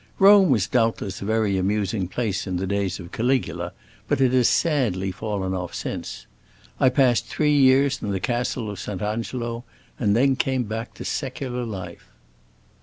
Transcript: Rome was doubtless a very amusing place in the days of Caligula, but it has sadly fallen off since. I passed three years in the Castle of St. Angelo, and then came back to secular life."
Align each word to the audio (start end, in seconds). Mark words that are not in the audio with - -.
Rome 0.17 0.49
was 0.49 0.65
doubtless 0.65 1.21
a 1.21 1.25
very 1.25 1.59
amusing 1.59 2.07
place 2.07 2.47
in 2.47 2.57
the 2.57 2.65
days 2.65 2.99
of 2.99 3.11
Caligula, 3.11 3.71
but 4.07 4.19
it 4.19 4.31
has 4.33 4.49
sadly 4.49 5.11
fallen 5.11 5.53
off 5.53 5.75
since. 5.75 6.25
I 6.79 6.89
passed 6.89 7.27
three 7.27 7.55
years 7.55 8.01
in 8.01 8.09
the 8.09 8.19
Castle 8.19 8.71
of 8.71 8.79
St. 8.79 9.03
Angelo, 9.03 9.63
and 9.99 10.15
then 10.15 10.35
came 10.35 10.63
back 10.63 10.95
to 10.95 11.05
secular 11.05 11.65
life." 11.65 12.09